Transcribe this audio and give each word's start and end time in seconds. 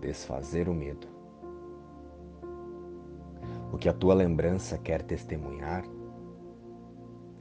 desfazer 0.00 0.68
o 0.68 0.74
medo. 0.74 1.06
O 3.72 3.78
que 3.78 3.88
a 3.88 3.92
tua 3.92 4.14
lembrança 4.14 4.76
quer 4.78 5.02
testemunhar 5.02 5.84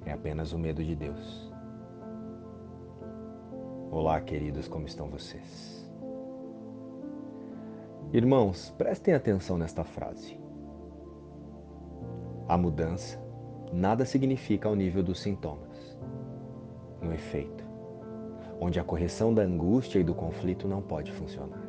é 0.05 0.11
apenas 0.11 0.53
o 0.53 0.59
medo 0.59 0.83
de 0.83 0.95
Deus. 0.95 1.51
Olá, 3.91 4.21
queridos, 4.21 4.67
como 4.67 4.85
estão 4.85 5.09
vocês? 5.09 5.89
Irmãos, 8.13 8.73
prestem 8.77 9.13
atenção 9.13 9.57
nesta 9.57 9.83
frase. 9.83 10.39
A 12.47 12.57
mudança 12.57 13.19
nada 13.71 14.05
significa 14.05 14.67
ao 14.67 14.75
nível 14.75 15.03
dos 15.03 15.19
sintomas. 15.19 15.97
No 17.01 17.13
efeito, 17.13 17.63
onde 18.59 18.79
a 18.79 18.83
correção 18.83 19.33
da 19.33 19.41
angústia 19.41 19.99
e 19.99 20.03
do 20.03 20.13
conflito 20.13 20.67
não 20.67 20.81
pode 20.81 21.11
funcionar. 21.11 21.68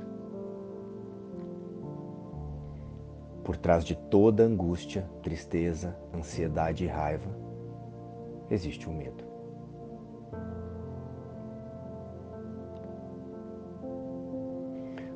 Por 3.51 3.57
trás 3.57 3.85
de 3.85 3.97
toda 3.97 4.45
angústia, 4.45 5.11
tristeza, 5.25 5.99
ansiedade 6.15 6.85
e 6.85 6.87
raiva, 6.87 7.29
existe 8.49 8.89
o 8.89 8.93
um 8.93 8.97
medo. 8.97 9.25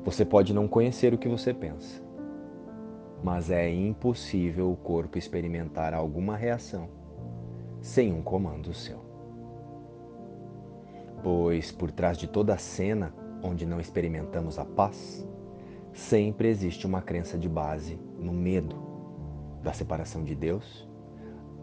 Você 0.03 0.25
pode 0.25 0.53
não 0.53 0.67
conhecer 0.67 1.13
o 1.13 1.17
que 1.17 1.29
você 1.29 1.53
pensa, 1.53 2.03
mas 3.23 3.49
é 3.49 3.73
impossível 3.73 4.69
o 4.69 4.75
corpo 4.75 5.17
experimentar 5.17 5.93
alguma 5.93 6.35
reação 6.35 6.89
sem 7.79 8.11
um 8.11 8.21
comando 8.21 8.73
seu. 8.73 8.99
Pois 11.23 11.71
por 11.71 11.89
trás 11.89 12.17
de 12.17 12.27
toda 12.27 12.57
cena 12.57 13.15
onde 13.41 13.65
não 13.65 13.79
experimentamos 13.79 14.59
a 14.59 14.65
paz, 14.65 15.25
sempre 15.93 16.49
existe 16.49 16.85
uma 16.85 17.01
crença 17.01 17.37
de 17.37 17.47
base 17.47 17.97
no 18.25 18.33
medo 18.33 18.75
da 19.61 19.71
separação 19.71 20.23
de 20.23 20.35
Deus, 20.35 20.87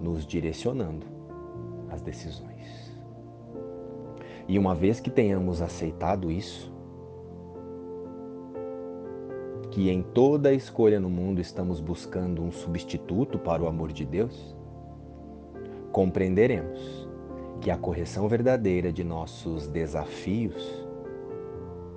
nos 0.00 0.24
direcionando 0.24 1.06
as 1.90 2.00
decisões. 2.00 2.96
E 4.48 4.58
uma 4.58 4.74
vez 4.74 5.00
que 5.00 5.10
tenhamos 5.10 5.60
aceitado 5.60 6.30
isso, 6.30 6.72
que 9.70 9.90
em 9.90 10.02
toda 10.02 10.52
escolha 10.52 11.00
no 11.00 11.08
mundo 11.08 11.40
estamos 11.40 11.80
buscando 11.80 12.42
um 12.42 12.52
substituto 12.52 13.38
para 13.38 13.62
o 13.62 13.66
amor 13.66 13.92
de 13.92 14.04
Deus, 14.04 14.54
compreenderemos 15.90 17.08
que 17.60 17.70
a 17.70 17.76
correção 17.76 18.28
verdadeira 18.28 18.92
de 18.92 19.04
nossos 19.04 19.66
desafios 19.68 20.86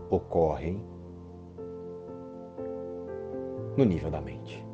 ocorre 0.10 0.78
no 3.78 3.84
nível 3.84 4.10
da 4.10 4.22
mente. 4.22 4.66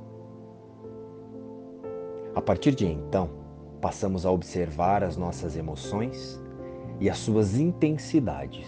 A 2.34 2.42
partir 2.42 2.74
de 2.74 2.86
então, 2.86 3.30
passamos 3.82 4.26
a 4.26 4.32
observar 4.32 5.04
as 5.04 5.18
nossas 5.18 5.58
emoções 5.58 6.42
e 7.00 7.10
as 7.10 7.18
suas 7.18 7.58
intensidades, 7.58 8.68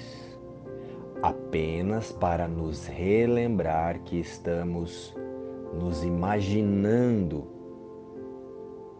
apenas 1.22 2.12
para 2.12 2.48
nos 2.48 2.88
relembrar 2.88 4.02
que 4.03 4.20
estamos 4.20 5.16
nos 5.73 6.03
imaginando 6.03 7.47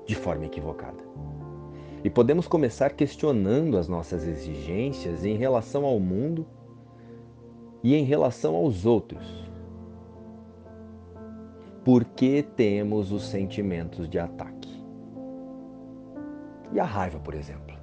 de 0.06 0.16
forma 0.16 0.46
equivocada. 0.46 1.04
E 2.04 2.10
podemos 2.10 2.48
começar 2.48 2.92
questionando 2.92 3.78
as 3.78 3.88
nossas 3.88 4.28
exigências 4.28 5.26
em 5.26 5.36
relação 5.36 5.86
ao 5.86 6.00
mundo 6.00 6.46
e 7.82 7.96
em 7.96 8.04
relação 8.04 8.56
aos 8.56 8.86
outros 8.86 9.53
por 11.84 12.06
que 12.06 12.42
temos 12.42 13.12
os 13.12 13.24
sentimentos 13.24 14.08
de 14.08 14.18
ataque. 14.18 14.82
E 16.72 16.80
a 16.80 16.86
raiva, 16.86 17.20
por 17.20 17.36
exemplo. 17.36 17.76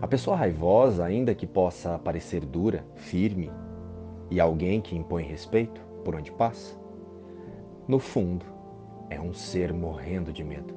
A 0.00 0.06
pessoa 0.06 0.36
raivosa, 0.36 1.04
ainda 1.04 1.34
que 1.34 1.46
possa 1.46 1.98
parecer 1.98 2.44
dura, 2.44 2.84
firme 2.94 3.50
e 4.30 4.38
alguém 4.38 4.80
que 4.80 4.96
impõe 4.96 5.24
respeito 5.24 5.80
por 6.04 6.14
onde 6.14 6.30
passa, 6.30 6.78
no 7.88 7.98
fundo 7.98 8.44
é 9.10 9.20
um 9.20 9.32
ser 9.32 9.72
morrendo 9.72 10.32
de 10.32 10.44
medo. 10.44 10.74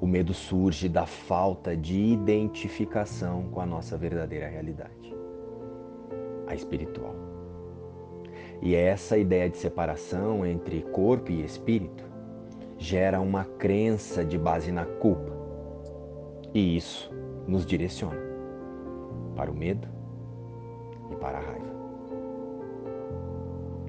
O 0.00 0.06
medo 0.06 0.34
surge 0.34 0.88
da 0.88 1.06
falta 1.06 1.76
de 1.76 1.96
identificação 1.96 3.48
com 3.50 3.60
a 3.60 3.66
nossa 3.66 3.96
verdadeira 3.96 4.48
realidade, 4.48 5.14
a 6.46 6.54
espiritual. 6.54 7.27
E 8.60 8.74
essa 8.74 9.16
ideia 9.16 9.48
de 9.48 9.56
separação 9.56 10.44
entre 10.44 10.82
corpo 10.82 11.30
e 11.30 11.44
espírito 11.44 12.04
gera 12.76 13.20
uma 13.20 13.44
crença 13.44 14.24
de 14.24 14.36
base 14.36 14.72
na 14.72 14.84
culpa. 14.84 15.32
E 16.52 16.76
isso 16.76 17.10
nos 17.46 17.64
direciona 17.64 18.20
para 19.36 19.50
o 19.50 19.54
medo 19.54 19.86
e 21.10 21.16
para 21.16 21.38
a 21.38 21.40
raiva. 21.40 21.78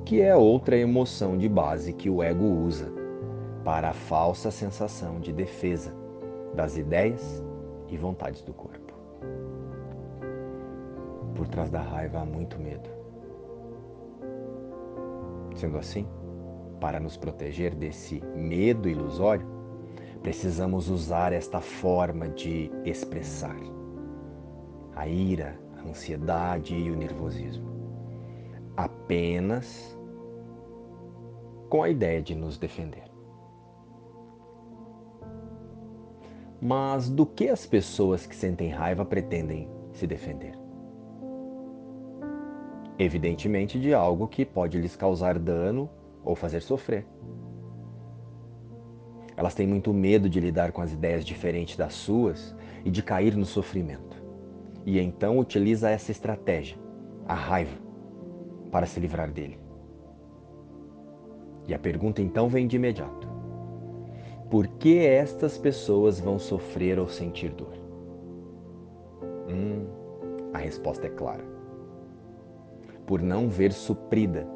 Que 0.05 0.21
é 0.21 0.35
outra 0.35 0.77
emoção 0.77 1.37
de 1.37 1.49
base 1.49 1.93
que 1.93 2.09
o 2.09 2.21
ego 2.21 2.45
usa 2.45 2.91
para 3.63 3.89
a 3.89 3.93
falsa 3.93 4.51
sensação 4.51 5.19
de 5.19 5.33
defesa 5.33 5.93
das 6.53 6.77
ideias 6.77 7.43
e 7.87 7.97
vontades 7.97 8.41
do 8.41 8.53
corpo. 8.53 8.93
Por 11.35 11.47
trás 11.47 11.69
da 11.69 11.81
raiva 11.81 12.19
há 12.19 12.25
muito 12.25 12.59
medo 12.59 12.98
Sendo 15.59 15.77
assim, 15.77 16.07
para 16.79 17.01
nos 17.01 17.17
proteger 17.17 17.75
desse 17.75 18.21
medo 18.33 18.87
ilusório, 18.87 19.45
precisamos 20.21 20.87
usar 20.89 21.33
esta 21.33 21.59
forma 21.59 22.29
de 22.29 22.71
expressar 22.85 23.59
a 24.95 25.05
ira, 25.05 25.59
a 25.77 25.89
ansiedade 25.89 26.73
e 26.73 26.89
o 26.89 26.95
nervosismo. 26.95 27.67
Apenas 28.77 29.99
com 31.69 31.83
a 31.83 31.89
ideia 31.89 32.21
de 32.21 32.35
nos 32.35 32.57
defender. 32.57 33.11
Mas 36.61 37.09
do 37.09 37.25
que 37.25 37.49
as 37.49 37.65
pessoas 37.65 38.25
que 38.25 38.35
sentem 38.35 38.69
raiva 38.69 39.03
pretendem 39.03 39.69
se 39.91 40.07
defender? 40.07 40.58
Evidentemente 42.99 43.79
de 43.79 43.93
algo 43.93 44.27
que 44.27 44.45
pode 44.45 44.77
lhes 44.77 44.95
causar 44.95 45.39
dano 45.39 45.89
ou 46.23 46.35
fazer 46.35 46.61
sofrer. 46.61 47.05
Elas 49.37 49.55
têm 49.55 49.65
muito 49.65 49.93
medo 49.93 50.29
de 50.29 50.37
lidar 50.41 50.73
com 50.73 50.81
as 50.81 50.91
ideias 50.91 51.23
diferentes 51.23 51.77
das 51.77 51.93
suas 51.93 52.53
e 52.83 52.91
de 52.91 53.01
cair 53.01 53.37
no 53.37 53.45
sofrimento. 53.45 54.21
E 54.85 54.99
então 54.99 55.39
utiliza 55.39 55.89
essa 55.89 56.11
estratégia, 56.11 56.77
a 57.25 57.33
raiva, 57.33 57.77
para 58.69 58.85
se 58.85 58.99
livrar 58.99 59.31
dele. 59.31 59.57
E 61.69 61.73
a 61.73 61.79
pergunta 61.79 62.21
então 62.21 62.49
vem 62.49 62.67
de 62.67 62.75
imediato: 62.75 63.29
por 64.49 64.67
que 64.67 64.97
estas 64.97 65.57
pessoas 65.57 66.19
vão 66.19 66.37
sofrer 66.37 66.99
ou 66.99 67.07
sentir 67.07 67.51
dor? 67.51 67.73
Hum, 69.47 69.87
a 70.53 70.57
resposta 70.57 71.07
é 71.07 71.09
clara 71.09 71.58
por 73.09 73.23
não 73.23 73.49
ver 73.49 73.73
suprida 73.73 74.47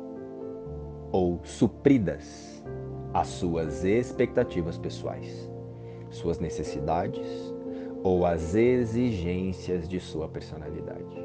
ou 1.12 1.40
supridas 1.44 2.64
as 3.12 3.28
suas 3.28 3.84
expectativas 3.84 4.78
pessoais, 4.78 5.52
suas 6.12 6.38
necessidades 6.38 7.52
ou 8.04 8.28
as 8.28 8.54
exigências 8.54 9.90
de 9.90 10.00
sua 10.00 10.30
personalidade. 10.30 11.18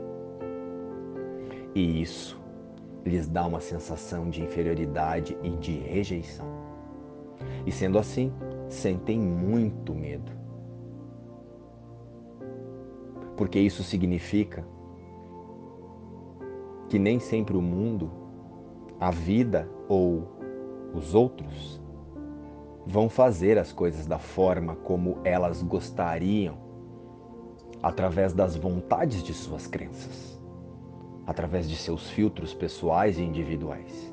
E 1.75 2.01
isso 2.01 2.41
lhes 3.05 3.29
dá 3.29 3.47
uma 3.47 3.61
sensação 3.61 4.31
de 4.31 4.43
inferioridade 4.43 5.37
e 5.43 5.51
de 5.51 5.77
rejeição. 5.81 6.47
E 7.67 7.71
sendo 7.71 7.99
assim, 7.99 8.33
sentem 8.71 9.21
muito 9.21 9.95
medo. 9.95 10.33
Porque 13.37 13.61
isso 13.61 13.85
significa 13.85 14.65
que 16.89 16.99
nem 16.99 17.19
sempre 17.19 17.57
o 17.57 17.63
mundo, 17.63 18.11
a 18.99 19.11
vida 19.11 19.69
ou 19.89 20.27
os 20.95 21.15
outros 21.15 21.81
vão 22.87 23.09
fazer 23.09 23.59
as 23.59 23.73
coisas 23.73 24.07
da 24.07 24.19
forma 24.19 24.75
como 24.75 25.19
elas 25.23 25.63
gostariam, 25.63 26.57
através 27.83 28.33
das 28.33 28.57
vontades 28.57 29.23
de 29.23 29.35
suas 29.35 29.67
crenças, 29.67 30.41
através 31.27 31.69
de 31.69 31.77
seus 31.77 32.11
filtros 32.11 32.55
pessoais 32.55 33.19
e 33.19 33.23
individuais. 33.23 34.13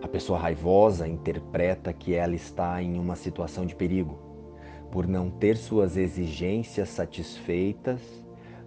A 0.00 0.06
pessoa 0.06 0.38
raivosa 0.38 1.08
interpreta 1.08 1.92
que 1.92 2.14
ela 2.14 2.36
está 2.36 2.80
em 2.80 2.98
uma 2.98 3.16
situação 3.16 3.66
de 3.66 3.74
perigo 3.74 4.16
por 4.92 5.06
não 5.06 5.28
ter 5.28 5.56
suas 5.56 5.96
exigências 5.96 6.88
satisfeitas 6.88 8.00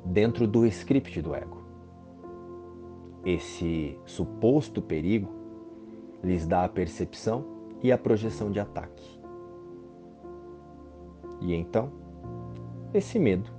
dentro 0.05 0.45
do 0.45 0.65
script 0.67 1.21
do 1.21 1.33
ego. 1.33 1.60
Esse 3.23 3.99
suposto 4.05 4.81
perigo 4.81 5.29
lhes 6.23 6.47
dá 6.47 6.63
a 6.63 6.69
percepção 6.69 7.45
e 7.81 7.91
a 7.91 7.97
projeção 7.97 8.51
de 8.51 8.59
ataque. 8.59 9.19
E 11.41 11.53
então, 11.53 11.91
esse 12.93 13.17
medo. 13.19 13.49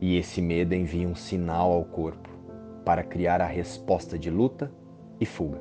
E 0.00 0.16
esse 0.16 0.42
medo 0.42 0.74
envia 0.74 1.08
um 1.08 1.14
sinal 1.14 1.72
ao 1.72 1.84
corpo 1.84 2.28
para 2.84 3.02
criar 3.02 3.40
a 3.40 3.46
resposta 3.46 4.18
de 4.18 4.30
luta 4.30 4.70
e 5.18 5.26
fuga, 5.26 5.60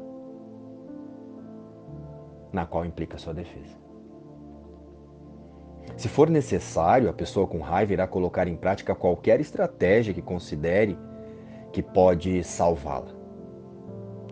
na 2.52 2.66
qual 2.66 2.86
implica 2.86 3.18
sua 3.18 3.34
defesa. 3.34 3.85
Se 5.98 6.10
for 6.10 6.30
necessário, 6.30 7.10
a 7.10 7.14
pessoa 7.14 7.48
com 7.48 7.60
raiva 7.60 7.94
irá 7.94 8.08
colocar 8.08 8.48
em 8.48 8.56
prática 8.56 8.94
qualquer 8.94 9.40
estratégia 9.40 10.14
que 10.14 10.22
considere 10.22 10.98
que 11.72 11.82
pode 11.82 12.44
salvá-la. 12.44 13.14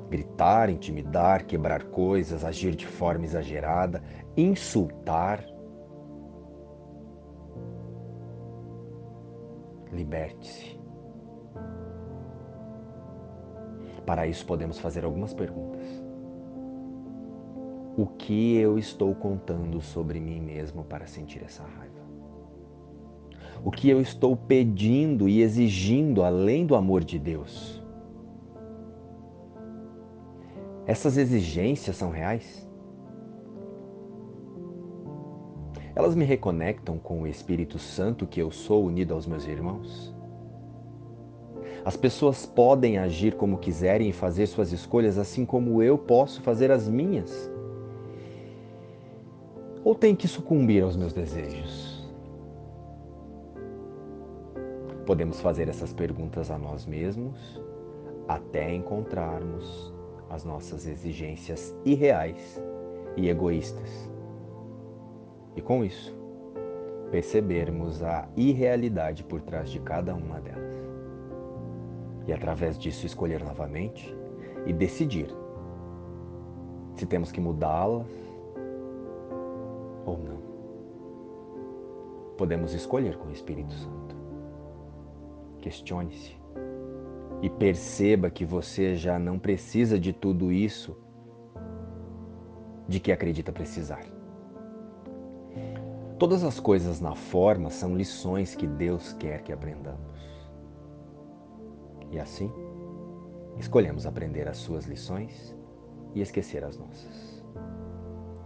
Gritar, 0.09 0.69
intimidar, 0.69 1.45
quebrar 1.45 1.85
coisas, 1.85 2.44
agir 2.44 2.75
de 2.75 2.85
forma 2.85 3.25
exagerada, 3.25 4.03
insultar. 4.35 5.45
Liberte-se. 9.91 10.79
Para 14.05 14.27
isso, 14.27 14.45
podemos 14.45 14.79
fazer 14.79 15.05
algumas 15.05 15.33
perguntas. 15.33 16.02
O 17.95 18.07
que 18.07 18.57
eu 18.57 18.79
estou 18.79 19.13
contando 19.13 19.79
sobre 19.79 20.19
mim 20.19 20.39
mesmo 20.39 20.83
para 20.83 21.05
sentir 21.05 21.43
essa 21.43 21.61
raiva? 21.61 22.01
O 23.63 23.69
que 23.69 23.87
eu 23.87 24.01
estou 24.01 24.35
pedindo 24.35 25.29
e 25.29 25.41
exigindo 25.41 26.23
além 26.23 26.65
do 26.65 26.75
amor 26.75 27.03
de 27.03 27.19
Deus? 27.19 27.83
Essas 30.87 31.17
exigências 31.17 31.95
são 31.95 32.09
reais? 32.09 32.67
Elas 35.95 36.15
me 36.15 36.25
reconectam 36.25 36.97
com 36.97 37.21
o 37.21 37.27
Espírito 37.27 37.77
Santo 37.77 38.25
que 38.25 38.41
eu 38.41 38.49
sou 38.49 38.85
unido 38.85 39.13
aos 39.13 39.27
meus 39.27 39.45
irmãos? 39.45 40.13
As 41.85 41.95
pessoas 41.95 42.43
podem 42.43 42.97
agir 42.97 43.35
como 43.35 43.59
quiserem 43.59 44.09
e 44.09 44.13
fazer 44.13 44.47
suas 44.47 44.71
escolhas 44.71 45.19
assim 45.19 45.45
como 45.45 45.83
eu 45.83 45.95
posso 45.95 46.41
fazer 46.41 46.71
as 46.71 46.89
minhas? 46.89 47.53
Ou 49.83 49.94
tem 49.94 50.15
que 50.15 50.27
sucumbir 50.27 50.81
aos 50.83 50.95
meus 50.95 51.12
desejos? 51.12 52.01
Podemos 55.06 55.41
fazer 55.41 55.68
essas 55.68 55.91
perguntas 55.91 56.50
a 56.50 56.57
nós 56.57 56.85
mesmos 56.85 57.62
até 58.27 58.74
encontrarmos 58.74 59.94
as 60.30 60.45
nossas 60.45 60.88
exigências 60.88 61.75
irreais 61.83 62.62
e 63.18 63.27
egoístas. 63.27 64.09
E 65.56 65.62
com 65.62 65.83
isso, 65.83 66.15
percebermos 67.12 68.01
a 68.01 68.27
irrealidade 68.38 69.24
por 69.24 69.41
trás 69.41 69.69
de 69.69 69.79
cada 69.79 70.15
uma 70.15 70.39
delas 70.39 70.74
e 72.25 72.31
através 72.31 72.77
disso 72.77 73.06
escolher 73.06 73.44
novamente 73.44 74.15
e 74.65 74.71
decidir 74.71 75.27
se 76.95 77.06
temos 77.06 77.31
que 77.31 77.41
mudá-las 77.41 78.07
ou 80.05 80.17
não. 80.17 80.41
Podemos 82.38 82.73
escolher 82.73 83.17
com 83.17 83.27
o 83.27 83.31
Espírito 83.31 83.73
Santo. 83.73 84.15
Questione-se 85.61 86.35
e 87.41 87.50
perceba 87.50 88.29
que 88.29 88.45
você 88.45 88.95
já 88.95 89.19
não 89.19 89.38
precisa 89.38 90.00
de 90.00 90.13
tudo 90.13 90.51
isso 90.51 90.97
de 92.88 93.00
que 93.00 93.11
acredita 93.11 93.51
precisar. 93.51 94.05
Todas 96.17 96.44
as 96.44 96.59
coisas 96.59 97.01
na 97.01 97.15
forma 97.15 97.69
são 97.69 97.97
lições 97.97 98.55
que 98.55 98.65
Deus 98.65 99.13
quer 99.13 99.41
que 99.41 99.51
aprendamos. 99.51 100.13
E 102.11 102.19
assim, 102.19 102.51
escolhemos 103.57 104.05
aprender 104.05 104.47
as 104.47 104.57
suas 104.57 104.85
lições 104.85 105.55
e 106.13 106.21
esquecer 106.21 106.63
as 106.63 106.77
nossas. 106.77 107.42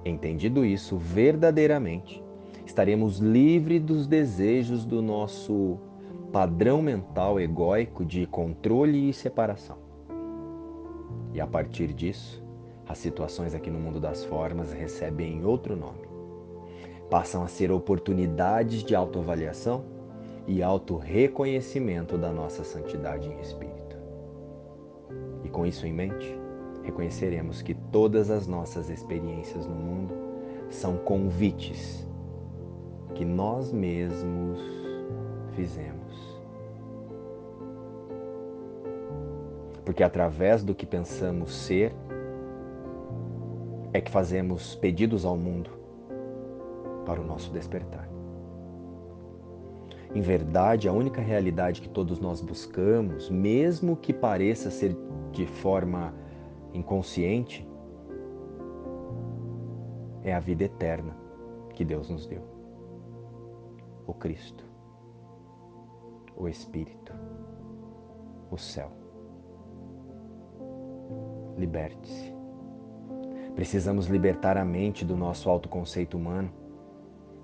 Entendido 0.08 0.64
isso 0.64 0.98
verdadeiramente, 0.98 2.24
estaremos 2.66 3.20
livres 3.20 3.82
dos 3.82 4.08
desejos 4.08 4.86
do 4.86 5.02
nosso 5.02 5.78
padrão 6.32 6.82
mental 6.82 7.40
egóico 7.40 8.06
de 8.06 8.26
controle 8.26 9.10
e 9.10 9.14
separação. 9.14 9.78
E 11.34 11.42
a 11.42 11.46
partir 11.46 11.94
disso, 11.94 12.42
as 12.88 12.98
situações 12.98 13.54
aqui 13.54 13.70
no 13.70 13.80
mundo 13.80 14.00
das 14.00 14.24
formas 14.24 14.72
recebem 14.72 15.44
outro 15.44 15.76
nome. 15.76 16.08
Passam 17.10 17.44
a 17.44 17.48
ser 17.48 17.70
oportunidades 17.70 18.84
de 18.84 18.96
autoavaliação 18.96 19.84
e 20.48 20.64
auto-reconhecimento 20.64 22.18
da 22.18 22.32
nossa 22.32 22.64
santidade 22.64 23.28
em 23.28 23.40
espírito. 23.42 23.98
E 25.44 25.50
com 25.50 25.66
isso 25.66 25.86
em 25.86 25.92
mente, 25.92 26.40
reconheceremos 26.88 27.62
que 27.62 27.74
todas 27.74 28.30
as 28.30 28.48
nossas 28.48 28.90
experiências 28.90 29.68
no 29.68 29.76
mundo 29.76 30.14
são 30.70 30.98
convites 30.98 32.08
que 33.14 33.26
nós 33.26 33.72
mesmos 33.72 34.60
fizemos. 35.52 36.38
Porque 39.84 40.04
através 40.04 40.64
do 40.64 40.76
que 40.76 40.86
pensamos 40.86 41.54
ser, 41.54 41.94
é 43.94 44.00
que 44.00 44.12
fazemos 44.12 44.76
pedidos 44.76 45.26
ao 45.26 45.38
mundo 45.38 45.70
para 47.06 47.20
o 47.22 47.26
nosso 47.26 47.52
despertar. 47.52 48.08
Em 50.14 50.22
verdade, 50.22 50.88
a 50.88 50.94
única 50.94 51.22
realidade 51.22 51.82
que 51.82 51.90
todos 51.90 52.20
nós 52.20 52.42
buscamos, 52.42 53.30
mesmo 53.30 53.96
que 53.96 54.14
pareça 54.14 54.70
ser 54.70 54.96
de 55.32 55.46
forma 55.46 56.14
inconsciente, 56.74 57.68
é 60.24 60.34
a 60.34 60.40
vida 60.40 60.64
eterna 60.64 61.16
que 61.74 61.86
Deus 61.86 62.10
nos 62.10 62.26
deu. 62.26 62.42
O 64.06 64.14
Cristo, 64.14 64.64
o 66.36 66.48
Espírito, 66.48 67.14
o 68.52 68.58
céu. 68.58 68.92
Liberte-se. 71.58 72.34
Precisamos 73.56 74.08
libertar 74.08 74.58
a 74.58 74.64
mente 74.64 75.04
do 75.04 75.16
nosso 75.16 75.50
autoconceito 75.50 76.18
humano 76.18 76.52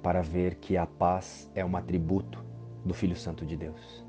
para 0.02 0.22
ver 0.22 0.56
que 0.56 0.78
a 0.78 0.86
paz 0.86 1.50
é 1.56 1.66
um 1.66 1.76
atributo 1.76 2.44
do 2.86 2.94
Filho 2.94 3.16
Santo 3.16 3.46
de 3.46 3.56
Deus. 3.56 4.06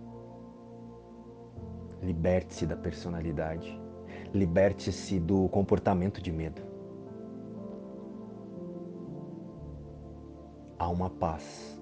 Liberte-se 2.02 2.66
da 2.66 2.76
personalidade. 2.76 3.80
Liberte-se 4.34 5.18
do 5.20 5.48
comportamento 5.48 6.20
de 6.20 6.32
medo. 6.32 6.60
Há 10.78 10.88
uma 10.88 11.08
paz 11.08 11.80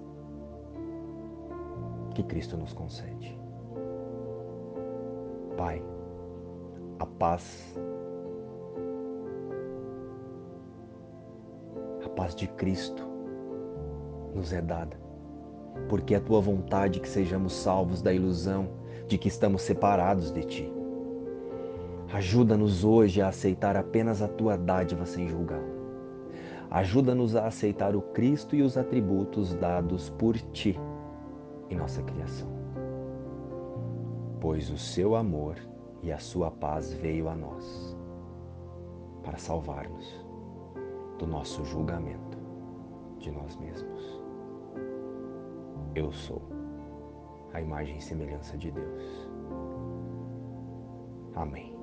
que 2.13 2.23
Cristo 2.23 2.55
nos 2.55 2.71
concede. 2.71 3.37
Pai, 5.57 5.83
a 6.99 7.05
paz, 7.05 7.75
a 12.05 12.09
paz 12.09 12.35
de 12.35 12.47
Cristo 12.47 13.03
nos 14.33 14.53
é 14.53 14.61
dada 14.61 15.03
porque 15.89 16.13
é 16.13 16.17
a 16.17 16.21
tua 16.21 16.39
vontade 16.39 16.99
que 16.99 17.07
sejamos 17.07 17.53
salvos 17.53 18.01
da 18.01 18.13
ilusão 18.13 18.69
de 19.07 19.17
que 19.17 19.27
estamos 19.27 19.61
separados 19.61 20.31
de 20.31 20.43
ti. 20.43 20.72
Ajuda-nos 22.13 22.83
hoje 22.83 23.23
a 23.23 23.29
aceitar 23.29 23.75
apenas 23.75 24.21
a 24.21 24.27
tua 24.27 24.55
dádiva 24.55 25.03
sem 25.03 25.27
julgá-la. 25.27 25.73
Ajuda-nos 26.69 27.35
a 27.35 27.47
aceitar 27.47 27.95
o 27.95 28.03
Cristo 28.03 28.55
e 28.55 28.61
os 28.61 28.77
atributos 28.77 29.55
dados 29.55 30.11
por 30.11 30.37
ti 30.51 30.79
em 31.71 31.75
nossa 31.75 32.03
criação. 32.03 32.47
Pois 34.39 34.69
o 34.69 34.77
seu 34.77 35.15
amor 35.15 35.55
e 36.03 36.11
a 36.11 36.19
sua 36.19 36.51
paz 36.51 36.93
veio 36.93 37.27
a 37.27 37.35
nós 37.35 37.97
para 39.23 39.39
salvar-nos 39.39 40.23
do 41.17 41.25
nosso 41.25 41.65
julgamento 41.65 42.37
de 43.17 43.31
nós 43.31 43.57
mesmos. 43.57 44.21
Eu 45.95 46.11
sou 46.11 46.43
a 47.53 47.59
imagem 47.59 47.97
e 47.97 48.01
semelhança 48.01 48.55
de 48.55 48.69
Deus. 48.69 49.27
Amém. 51.33 51.82